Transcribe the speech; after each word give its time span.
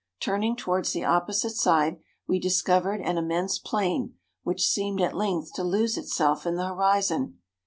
Turning 0.19 0.55
towards 0.55 0.93
the 0.93 1.03
opposite 1.05 1.55
side, 1.55 1.99
we 2.27 2.39
discovered 2.39 3.01
an 3.01 3.19
immense 3.19 3.59
plain, 3.59 4.15
which 4.41 4.65
seemed 4.67 4.99
at 4.99 5.13
length 5.15 5.53
to 5.53 5.63
lose 5.63 5.95
itself 5.95 6.43
in 6.47 6.55
the 6.55 6.65
horizon. 6.69 7.37